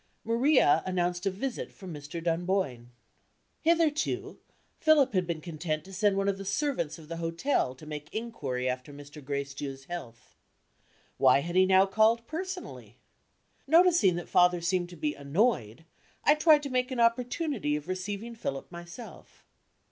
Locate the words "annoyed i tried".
15.13-16.63